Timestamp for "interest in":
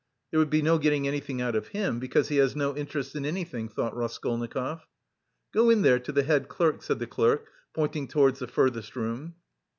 2.75-3.23